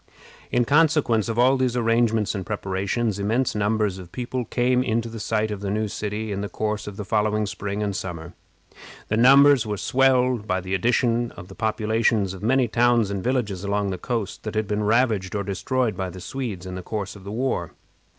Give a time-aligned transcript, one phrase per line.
[0.51, 5.09] In consequence of all these arrangements and preparations, immense numbers of people came in to
[5.09, 8.33] the site of the new city in the course of the following spring and summer.
[9.09, 13.63] The numbers were swelled by the addition of the populations of many towns and villages
[13.63, 17.15] along the coast that had been ravaged or destroyed by the Swedes in the course
[17.15, 17.73] of the war.